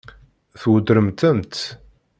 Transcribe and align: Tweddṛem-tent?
Tweddṛem-tent? 0.61 1.55